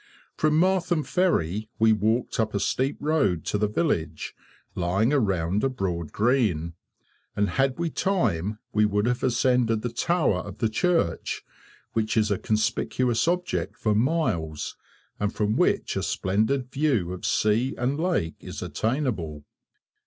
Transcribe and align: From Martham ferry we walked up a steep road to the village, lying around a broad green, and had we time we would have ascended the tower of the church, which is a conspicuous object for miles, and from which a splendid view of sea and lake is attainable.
From 0.35 0.59
Martham 0.59 1.05
ferry 1.05 1.69
we 1.77 1.93
walked 1.93 2.39
up 2.39 2.55
a 2.55 2.59
steep 2.59 2.97
road 2.99 3.45
to 3.45 3.59
the 3.59 3.67
village, 3.67 4.33
lying 4.73 5.13
around 5.13 5.63
a 5.63 5.69
broad 5.69 6.11
green, 6.11 6.73
and 7.35 7.51
had 7.51 7.77
we 7.77 7.91
time 7.91 8.57
we 8.73 8.83
would 8.83 9.05
have 9.05 9.21
ascended 9.21 9.83
the 9.83 9.93
tower 9.93 10.39
of 10.39 10.57
the 10.57 10.69
church, 10.69 11.43
which 11.93 12.17
is 12.17 12.31
a 12.31 12.39
conspicuous 12.39 13.27
object 13.27 13.77
for 13.77 13.93
miles, 13.93 14.75
and 15.19 15.33
from 15.35 15.55
which 15.55 15.95
a 15.95 16.01
splendid 16.01 16.71
view 16.71 17.13
of 17.13 17.23
sea 17.23 17.75
and 17.77 17.99
lake 17.99 18.37
is 18.39 18.63
attainable. 18.63 19.45